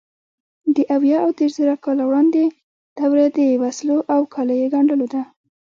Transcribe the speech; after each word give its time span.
د 0.75 0.77
اویا 0.95 1.17
او 1.25 1.29
دېرشزره 1.39 1.75
کاله 1.83 2.03
وړاندې 2.07 2.43
دوره 2.99 3.25
د 3.37 3.39
وسلو 3.63 3.97
او 4.13 4.21
کالیو 4.33 4.71
ګنډلو 4.73 5.07
ده. 5.13 5.21